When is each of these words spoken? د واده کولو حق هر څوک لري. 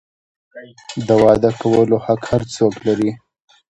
د 1.07 1.09
واده 1.23 1.51
کولو 1.61 1.95
حق 2.05 2.21
هر 2.31 2.41
څوک 2.55 2.73
لري. 2.87 3.11